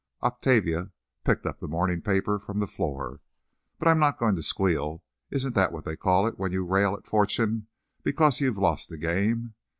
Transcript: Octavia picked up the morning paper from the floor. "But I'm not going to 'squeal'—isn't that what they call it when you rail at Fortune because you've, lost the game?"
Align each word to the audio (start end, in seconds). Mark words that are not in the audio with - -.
Octavia 0.23 0.91
picked 1.23 1.45
up 1.45 1.59
the 1.59 1.67
morning 1.67 2.01
paper 2.01 2.39
from 2.39 2.57
the 2.57 2.65
floor. 2.65 3.21
"But 3.77 3.87
I'm 3.87 3.99
not 3.99 4.17
going 4.17 4.35
to 4.35 4.41
'squeal'—isn't 4.41 5.53
that 5.53 5.71
what 5.71 5.85
they 5.85 5.95
call 5.95 6.25
it 6.25 6.39
when 6.39 6.51
you 6.51 6.65
rail 6.65 6.95
at 6.95 7.05
Fortune 7.05 7.67
because 8.01 8.41
you've, 8.41 8.57
lost 8.57 8.89
the 8.89 8.97
game?" 8.97 9.53